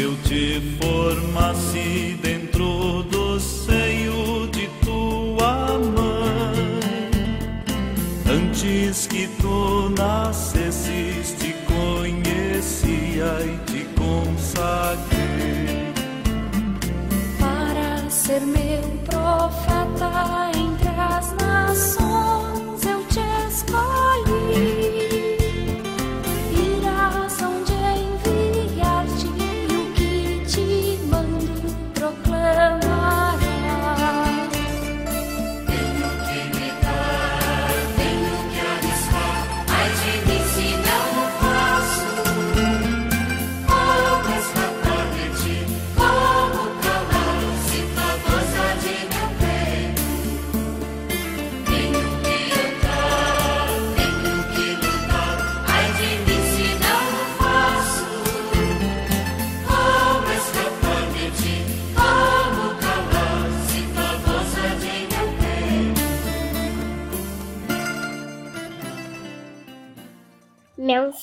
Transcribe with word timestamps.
eu 0.00 0.16
te 0.22 0.60
formasse 0.80 2.18
dentro 2.22 3.02
do 3.02 3.38
seio 3.38 4.46
de 4.48 4.66
tua 4.82 5.78
mãe. 5.78 6.80
Antes 8.26 9.06
que 9.06 9.28
tu 9.42 9.90
nascesses, 9.90 11.34
te 11.38 11.54
conhecia 11.66 13.26
e 13.44 13.58
te 13.70 13.84
consagrei. 13.94 15.92
Para 17.38 18.08
ser 18.08 18.40
meu 18.40 18.82
profeta 19.04 20.49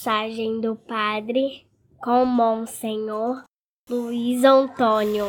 Mensagem 0.08 0.61
do 0.61 0.73
Padre 0.73 1.67
com 2.02 2.23
Monsenhor 2.23 3.44
Luiz 3.89 4.41
Antônio. 4.41 5.25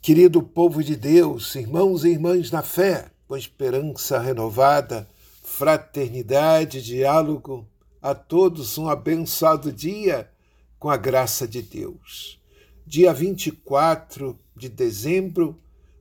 Querido 0.00 0.42
povo 0.42 0.82
de 0.82 0.96
Deus, 0.96 1.54
irmãos 1.54 2.02
e 2.02 2.12
irmãs 2.12 2.50
na 2.50 2.62
fé, 2.62 3.10
com 3.28 3.36
esperança 3.36 4.18
renovada, 4.18 5.06
fraternidade, 5.42 6.82
diálogo, 6.82 7.68
a 8.00 8.14
todos 8.14 8.78
um 8.78 8.88
abençoado 8.88 9.70
dia 9.70 10.30
com 10.78 10.88
a 10.88 10.96
graça 10.96 11.46
de 11.46 11.60
Deus. 11.60 12.40
Dia 12.86 13.12
24 13.12 14.38
de 14.56 14.70
dezembro, 14.70 15.60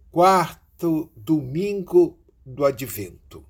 quarto 0.10 1.12
domingo 1.18 2.18
do 2.46 2.64
Advento. 2.64 3.44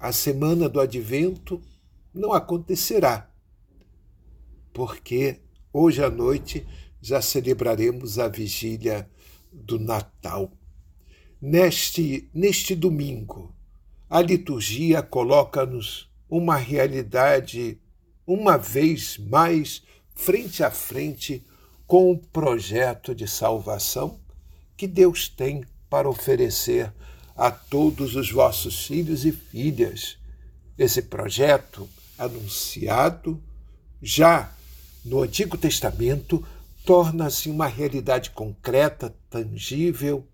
A 0.00 0.12
semana 0.12 0.66
do 0.66 0.80
Advento 0.80 1.60
não 2.14 2.32
acontecerá, 2.32 3.27
porque 4.78 5.40
hoje 5.72 6.04
à 6.04 6.08
noite 6.08 6.64
já 7.02 7.20
celebraremos 7.20 8.16
a 8.16 8.28
vigília 8.28 9.10
do 9.52 9.76
Natal. 9.76 10.52
Neste, 11.42 12.30
neste 12.32 12.76
domingo, 12.76 13.52
a 14.08 14.22
liturgia 14.22 15.02
coloca-nos 15.02 16.08
uma 16.30 16.54
realidade, 16.54 17.76
uma 18.24 18.56
vez 18.56 19.18
mais, 19.18 19.82
frente 20.14 20.62
a 20.62 20.70
frente 20.70 21.44
com 21.84 22.12
o 22.12 22.16
projeto 22.16 23.16
de 23.16 23.26
salvação 23.26 24.20
que 24.76 24.86
Deus 24.86 25.28
tem 25.28 25.64
para 25.90 26.08
oferecer 26.08 26.94
a 27.34 27.50
todos 27.50 28.14
os 28.14 28.30
vossos 28.30 28.86
filhos 28.86 29.24
e 29.24 29.32
filhas. 29.32 30.16
Esse 30.78 31.02
projeto, 31.02 31.88
anunciado 32.16 33.42
já 34.00 34.52
no 35.04 35.22
Antigo 35.22 35.56
Testamento, 35.56 36.44
torna-se 36.84 37.50
uma 37.50 37.66
realidade 37.66 38.30
concreta, 38.30 39.14
tangível 39.28 40.26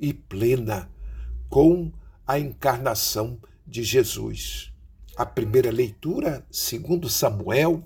e 0.00 0.12
plena 0.12 0.90
com 1.48 1.90
a 2.26 2.38
encarnação 2.38 3.38
de 3.66 3.82
Jesus. 3.82 4.72
A 5.16 5.26
primeira 5.26 5.70
leitura, 5.70 6.46
segundo 6.50 7.08
Samuel, 7.08 7.82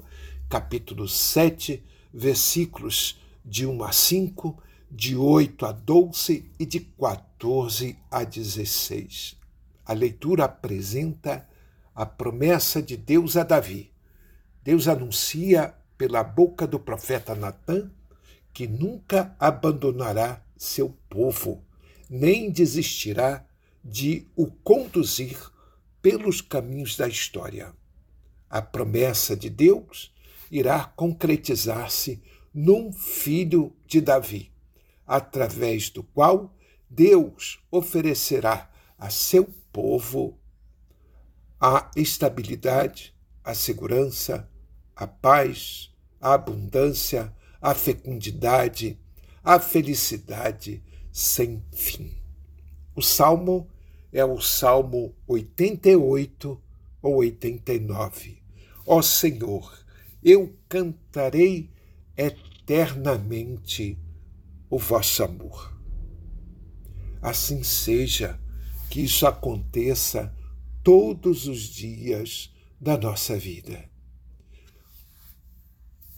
capítulo 0.49 1.09
7, 1.09 1.83
versículos 2.13 3.19
de 3.45 3.67
1 3.67 3.85
a 3.85 3.93
5, 3.93 4.63
de 4.91 5.17
8 5.17 5.65
a 5.65 5.73
12 5.73 6.51
e 6.59 6.67
de 6.67 6.81
14 6.81 7.97
a 8.11 8.25
16. 8.25 9.37
A 9.87 9.93
leitura 9.95 10.45
apresenta 10.45 11.49
a 11.95 12.05
promessa 12.05 12.83
de 12.83 12.97
Deus 12.97 13.37
a 13.37 13.43
Davi. 13.43 13.91
Deus 14.63 14.87
anuncia 14.87 15.75
pela 16.03 16.25
boca 16.25 16.67
do 16.67 16.81
profeta 16.81 17.33
Natã 17.33 17.89
que 18.53 18.67
nunca 18.67 19.37
abandonará 19.39 20.45
seu 20.57 20.99
povo, 21.09 21.65
nem 22.11 22.51
desistirá 22.51 23.47
de 23.85 24.27
o 24.35 24.49
conduzir 24.51 25.39
pelos 26.03 26.41
caminhos 26.41 26.97
da 26.97 27.07
história. 27.07 27.73
A 28.51 28.61
promessa 28.61 29.37
de 29.37 29.49
Deus 29.49 30.13
irá 30.51 30.87
concretizar-se 30.87 32.21
num 32.53 32.93
filho 32.93 33.73
de 33.87 34.01
Davi, 34.01 34.51
através 35.07 35.89
do 35.89 36.03
qual 36.03 36.53
Deus 36.91 37.61
oferecerá 37.71 38.69
a 38.99 39.09
seu 39.09 39.49
povo 39.73 40.37
a 41.61 41.89
estabilidade, 41.95 43.15
a 43.45 43.55
segurança, 43.55 44.51
a 44.97 45.07
paz, 45.07 45.92
a 46.23 46.35
abundância, 46.35 47.31
a 47.61 47.75
fecundidade, 47.75 48.99
a 49.45 49.59
felicidade 49.59 50.83
sem 51.11 51.63
fim. 51.73 52.17
O 52.95 53.03
salmo 53.03 53.69
é 54.13 54.25
o 54.25 54.41
Salmo 54.41 55.15
88 55.27 56.63
ou 57.03 57.17
89. 57.17 58.41
Ó 58.87 59.03
Senhor, 59.03 59.85
eu 60.23 60.55
cantarei 60.69 61.71
eternamente 62.17 63.99
o 64.71 64.79
vosso 64.79 65.25
amor. 65.25 65.77
Assim 67.21 67.63
seja, 67.63 68.39
que 68.93 69.01
isso 69.01 69.27
aconteça 69.27 70.35
todos 70.83 71.49
os 71.49 71.63
dias 71.63 72.53
da 72.79 72.99
nossa 72.99 73.39
vida. 73.39 73.89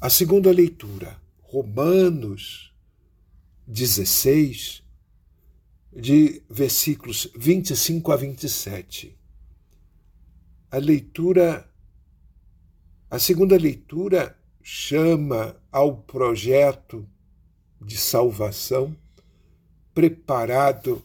A 0.04 0.10
segunda 0.10 0.52
leitura, 0.52 1.18
Romanos 1.40 2.74
16, 3.66 4.84
de 5.96 6.42
versículos 6.46 7.32
25 7.34 8.12
a 8.12 8.16
27. 8.16 9.18
A 10.70 10.76
leitura, 10.76 11.66
a 13.10 13.18
segunda 13.18 13.56
leitura 13.56 14.38
chama 14.62 15.56
ao 15.72 15.96
projeto 15.96 17.08
de 17.80 17.96
salvação 17.96 18.94
preparado 19.94 21.02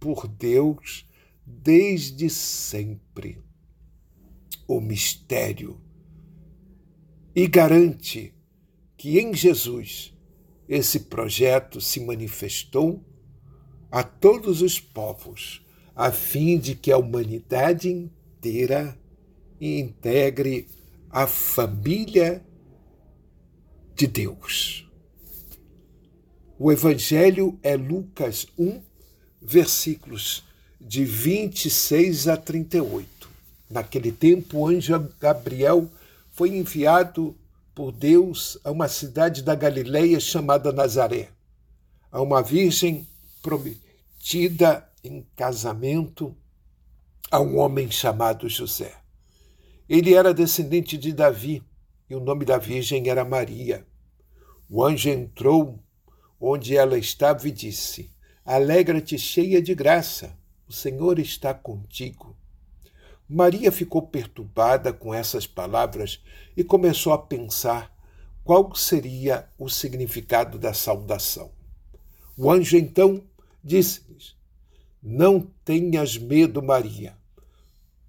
por 0.00 0.26
Deus 0.26 1.06
desde 1.44 2.30
sempre. 2.30 3.42
O 4.66 4.80
mistério 4.80 5.78
e 7.34 7.46
garante 7.46 8.34
que 8.96 9.18
em 9.18 9.34
Jesus 9.34 10.12
esse 10.68 11.00
projeto 11.00 11.80
se 11.80 12.00
manifestou 12.00 13.02
a 13.90 14.02
todos 14.02 14.62
os 14.62 14.80
povos, 14.80 15.64
a 15.94 16.10
fim 16.10 16.58
de 16.58 16.74
que 16.74 16.90
a 16.90 16.96
humanidade 16.96 17.90
inteira 17.90 18.98
integre 19.60 20.66
a 21.10 21.26
família 21.26 22.42
de 23.94 24.06
Deus. 24.06 24.90
O 26.58 26.72
Evangelho 26.72 27.58
é 27.62 27.76
Lucas 27.76 28.46
1, 28.58 28.80
versículos 29.40 30.44
de 30.80 31.04
26 31.04 32.28
a 32.28 32.36
38. 32.36 33.28
Naquele 33.68 34.12
tempo, 34.12 34.58
o 34.58 34.66
anjo 34.66 35.12
Gabriel 35.20 35.90
foi 36.32 36.56
enviado 36.56 37.36
por 37.74 37.92
Deus 37.92 38.58
a 38.64 38.70
uma 38.70 38.88
cidade 38.88 39.42
da 39.42 39.54
Galileia 39.54 40.18
chamada 40.18 40.72
Nazaré, 40.72 41.28
a 42.10 42.20
uma 42.20 42.42
virgem 42.42 43.06
prometida 43.42 44.88
em 45.04 45.26
casamento 45.36 46.34
a 47.30 47.40
um 47.40 47.58
homem 47.58 47.90
chamado 47.90 48.48
José. 48.48 48.94
Ele 49.88 50.14
era 50.14 50.32
descendente 50.34 50.96
de 50.96 51.12
Davi 51.12 51.62
e 52.08 52.14
o 52.14 52.20
nome 52.20 52.44
da 52.44 52.56
virgem 52.56 53.08
era 53.08 53.24
Maria. 53.24 53.86
O 54.68 54.82
anjo 54.82 55.10
entrou 55.10 55.78
onde 56.40 56.76
ela 56.76 56.98
estava 56.98 57.46
e 57.46 57.50
disse: 57.50 58.10
Alegra-te, 58.44 59.18
cheia 59.18 59.60
de 59.60 59.74
graça, 59.74 60.36
o 60.66 60.72
Senhor 60.72 61.18
está 61.18 61.52
contigo. 61.52 62.36
Maria 63.34 63.72
ficou 63.72 64.02
perturbada 64.02 64.92
com 64.92 65.14
essas 65.14 65.46
palavras 65.46 66.22
e 66.54 66.62
começou 66.62 67.14
a 67.14 67.18
pensar 67.18 67.90
qual 68.44 68.74
seria 68.74 69.48
o 69.58 69.70
significado 69.70 70.58
da 70.58 70.74
saudação. 70.74 71.50
O 72.36 72.50
anjo 72.50 72.76
então 72.76 73.24
disse-lhes: 73.64 74.36
Não 75.02 75.40
tenhas 75.64 76.18
medo, 76.18 76.62
Maria, 76.62 77.16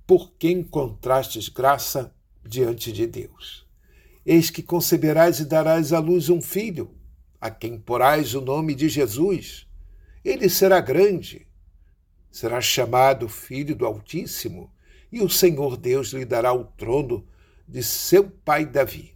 porque 0.05 0.51
encontrastes 0.51 1.47
graça 1.47 2.13
diante 2.45 2.91
de 2.91 3.07
Deus. 3.07 3.65
Eis 4.25 4.49
que 4.49 4.61
conceberás 4.61 5.39
e 5.39 5.45
darás 5.45 5.93
à 5.93 5.99
luz 5.99 6.27
um 6.27 6.41
filho 6.41 6.91
a 7.39 7.49
quem 7.49 7.79
porás 7.79 8.35
o 8.35 8.41
nome 8.41 8.75
de 8.75 8.89
Jesus. 8.89 9.65
Ele 10.21 10.49
será 10.49 10.81
grande, 10.81 11.47
será 12.29 12.59
chamado 12.59 13.29
Filho 13.29 13.73
do 13.73 13.85
Altíssimo, 13.85 14.69
e 15.13 15.21
o 15.21 15.29
Senhor 15.29 15.77
Deus 15.77 16.09
lhe 16.09 16.25
dará 16.25 16.51
o 16.51 16.65
trono 16.65 17.25
de 17.67 17.81
seu 17.83 18.29
pai 18.29 18.65
Davi. 18.65 19.15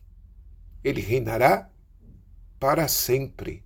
Ele 0.83 1.01
reinará 1.01 1.69
para 2.59 2.87
sempre 2.87 3.63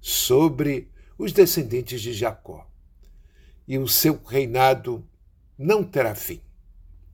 sobre 0.00 0.88
os 1.18 1.32
descendentes 1.32 2.00
de 2.00 2.12
Jacó, 2.12 2.70
e 3.66 3.78
o 3.78 3.88
seu 3.88 4.20
reinado 4.24 5.04
não 5.58 5.82
terá 5.82 6.14
fim. 6.14 6.40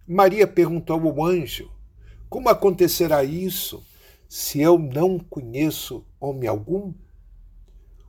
Maria 0.06 0.46
perguntou 0.46 1.00
ao 1.00 1.24
anjo: 1.24 1.70
Como 2.28 2.48
acontecerá 2.48 3.24
isso? 3.24 3.82
se 4.28 4.60
eu 4.60 4.78
não 4.78 5.18
conheço 5.18 6.04
homem 6.20 6.48
algum? 6.48 6.92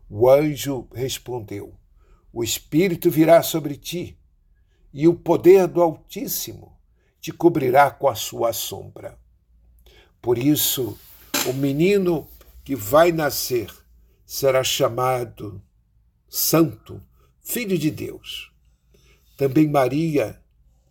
O 0.09 0.30
anjo 0.30 0.88
respondeu: 0.94 1.75
O 2.33 2.44
Espírito 2.44 3.12
virá 3.12 3.44
sobre 3.44 3.75
ti, 3.75 4.18
e 4.98 5.08
o 5.08 5.14
poder 5.14 5.68
do 5.68 5.80
Altíssimo 5.80 6.76
te 7.22 7.32
cobrirá 7.32 7.92
com 7.92 8.08
a 8.08 8.16
sua 8.16 8.52
sombra. 8.52 9.16
Por 10.20 10.40
isso, 10.40 10.98
o 11.46 11.54
menino 11.54 12.28
que 12.64 12.76
vai 12.76 13.12
nascer 13.12 13.72
será 14.26 14.64
chamado 14.64 15.62
Santo, 16.28 17.00
Filho 17.40 17.78
de 17.78 17.92
Deus. 17.92 18.52
Também 19.38 19.70
Maria, 19.70 20.42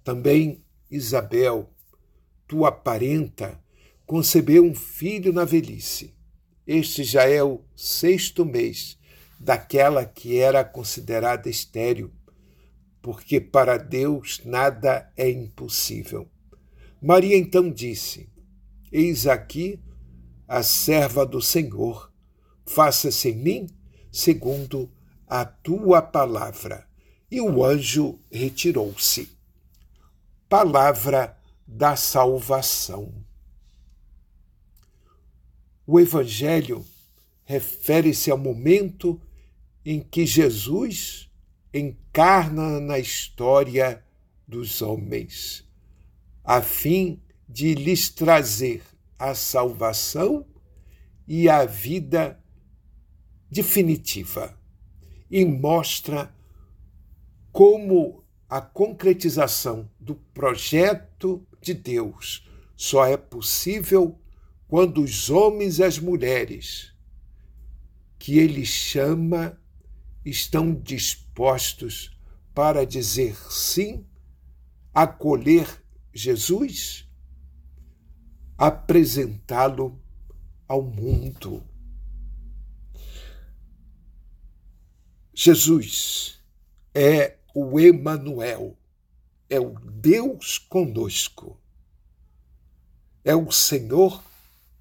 também 0.04 0.64
Isabel, 0.88 1.68
tua 2.46 2.70
parenta, 2.70 3.60
concebeu 4.06 4.64
um 4.64 4.72
filho 4.72 5.32
na 5.32 5.44
velhice. 5.44 6.14
Este 6.64 7.02
já 7.02 7.28
é 7.28 7.42
o 7.42 7.64
sexto 7.74 8.44
mês 8.44 8.96
daquela 9.36 10.04
que 10.04 10.38
era 10.38 10.64
considerada 10.64 11.50
estéril, 11.50 12.12
porque 13.06 13.40
para 13.40 13.76
Deus 13.76 14.40
nada 14.44 15.12
é 15.16 15.30
impossível. 15.30 16.28
Maria 17.00 17.36
então 17.36 17.70
disse: 17.70 18.28
Eis 18.90 19.28
aqui 19.28 19.78
a 20.48 20.60
serva 20.64 21.24
do 21.24 21.40
Senhor, 21.40 22.12
faça-se 22.66 23.28
em 23.28 23.36
mim 23.36 23.66
segundo 24.10 24.90
a 25.24 25.44
tua 25.44 26.02
palavra. 26.02 26.84
E 27.30 27.40
o 27.40 27.64
anjo 27.64 28.18
retirou-se. 28.28 29.30
Palavra 30.48 31.38
da 31.64 31.94
salvação. 31.94 33.14
O 35.86 36.00
Evangelho 36.00 36.84
refere-se 37.44 38.32
ao 38.32 38.38
momento 38.38 39.20
em 39.84 40.00
que 40.00 40.26
Jesus 40.26 41.25
encarna 41.78 42.80
na 42.80 42.98
história 42.98 44.04
dos 44.46 44.80
homens, 44.80 45.66
a 46.44 46.62
fim 46.62 47.20
de 47.48 47.74
lhes 47.74 48.08
trazer 48.08 48.82
a 49.18 49.34
salvação 49.34 50.46
e 51.26 51.48
a 51.48 51.64
vida 51.64 52.40
definitiva, 53.50 54.58
e 55.30 55.44
mostra 55.44 56.34
como 57.52 58.24
a 58.48 58.60
concretização 58.60 59.90
do 59.98 60.14
projeto 60.14 61.44
de 61.60 61.74
Deus 61.74 62.48
só 62.76 63.06
é 63.06 63.16
possível 63.16 64.20
quando 64.68 65.02
os 65.02 65.30
homens 65.30 65.78
e 65.78 65.84
as 65.84 65.98
mulheres 65.98 66.92
que 68.18 68.38
ele 68.38 68.64
chama 68.64 69.58
estão 70.28 70.74
dispostos 70.74 72.18
para 72.52 72.84
dizer 72.84 73.36
sim, 73.48 74.04
acolher 74.92 75.82
Jesus, 76.12 77.08
apresentá-lo 78.58 80.02
ao 80.66 80.82
mundo. 80.82 81.62
Jesus 85.32 86.40
é 86.92 87.36
o 87.54 87.78
Emanuel, 87.78 88.76
é 89.48 89.60
o 89.60 89.78
Deus 89.78 90.58
conosco. 90.58 91.60
É 93.22 93.34
o 93.34 93.52
Senhor 93.52 94.24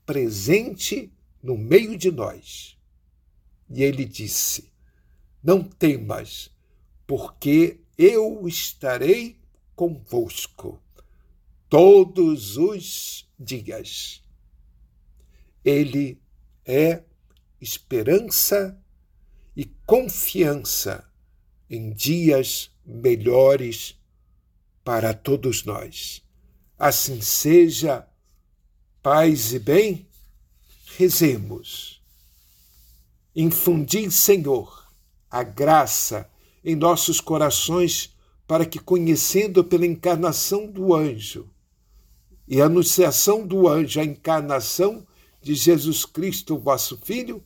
presente 0.06 1.12
no 1.44 1.58
meio 1.58 1.98
de 1.98 2.10
nós. 2.10 2.78
E 3.70 3.84
ele 3.84 4.06
disse: 4.06 4.72
Não 5.46 5.62
temas, 5.62 6.50
porque 7.06 7.80
eu 7.96 8.48
estarei 8.48 9.40
convosco 9.76 10.82
todos 11.70 12.58
os 12.58 13.30
dias. 13.40 14.24
Ele 15.64 16.20
é 16.66 17.04
esperança 17.62 18.76
e 19.56 19.66
confiança 19.86 21.08
em 21.70 21.94
dias 21.94 22.72
melhores 22.84 23.96
para 24.84 25.14
todos 25.14 25.64
nós. 25.64 26.24
Assim 26.76 27.22
seja 27.22 28.10
Paz 29.04 29.54
e 29.54 29.60
bem, 29.60 30.08
rezemos. 30.98 32.02
Infundi, 33.36 34.10
Senhor, 34.10 34.85
a 35.36 35.44
graça 35.44 36.30
em 36.64 36.78
nossos 36.78 37.20
corações 37.20 38.16
para 38.48 38.66
que, 38.66 38.80
conhecendo 38.80 39.66
pela 39.66 39.86
encarnação 39.86 40.66
do 40.66 40.96
anjo 40.96 41.50
e 42.48 42.62
a 42.62 42.68
anunciação 42.68 43.46
do 43.46 43.68
anjo, 43.68 44.00
a 44.00 44.06
encarnação 44.06 45.06
de 45.42 45.54
Jesus 45.54 46.06
Cristo, 46.06 46.58
vosso 46.58 46.98
Filho, 47.04 47.44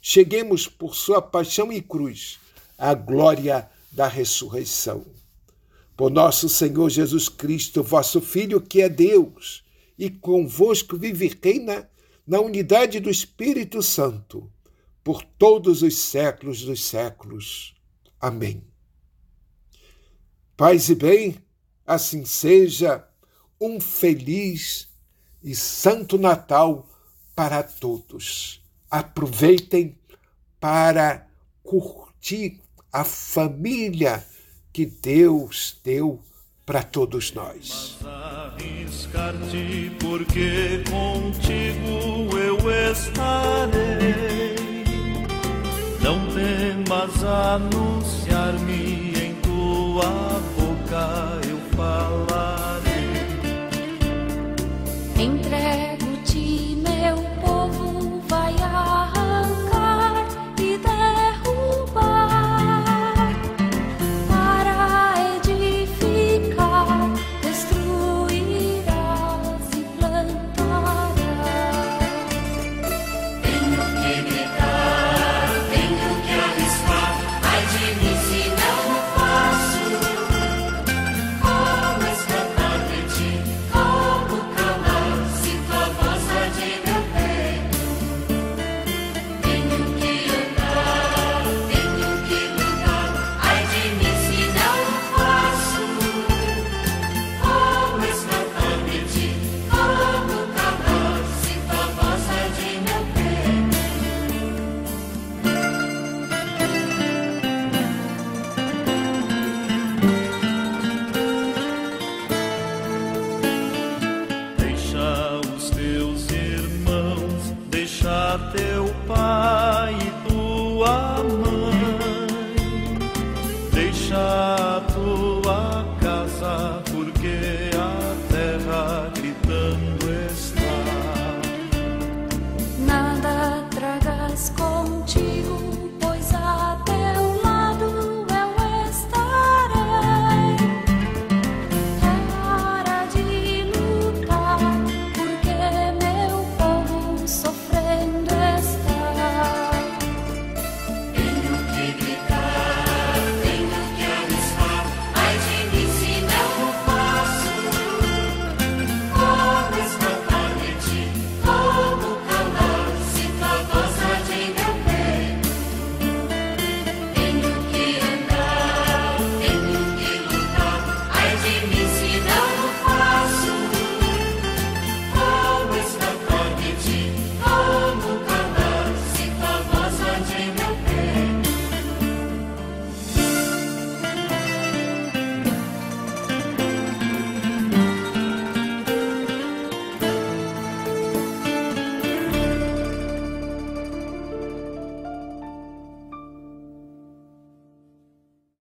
cheguemos 0.00 0.68
por 0.68 0.94
sua 0.94 1.20
paixão 1.20 1.72
e 1.72 1.82
cruz 1.82 2.38
à 2.78 2.94
glória 2.94 3.68
da 3.90 4.06
ressurreição. 4.06 5.04
Por 5.96 6.12
nosso 6.12 6.48
Senhor 6.48 6.88
Jesus 6.90 7.28
Cristo, 7.28 7.82
vosso 7.82 8.20
Filho, 8.20 8.60
que 8.60 8.82
é 8.82 8.88
Deus 8.88 9.64
e 9.98 10.08
convosco 10.08 10.96
vive 10.96 11.26
e 11.26 11.38
reina 11.42 11.90
na 12.24 12.40
unidade 12.40 13.00
do 13.00 13.10
Espírito 13.10 13.82
Santo, 13.82 14.48
por 15.02 15.22
todos 15.22 15.82
os 15.82 15.98
séculos 15.98 16.62
dos 16.62 16.84
séculos. 16.84 17.74
Amém. 18.20 18.62
Paz 20.56 20.88
e 20.88 20.94
bem, 20.94 21.38
assim 21.86 22.24
seja, 22.24 23.06
um 23.60 23.80
feliz 23.80 24.88
e 25.42 25.54
santo 25.54 26.18
Natal 26.18 26.86
para 27.34 27.62
todos. 27.62 28.62
Aproveitem 28.90 29.98
para 30.60 31.26
curtir 31.62 32.60
a 32.92 33.04
família 33.04 34.24
que 34.72 34.86
Deus 34.86 35.80
deu 35.82 36.20
para 36.64 36.82
todos 36.82 37.32
nós. 37.32 37.98
Arriscar-te, 38.04 39.90
Não 47.58 47.91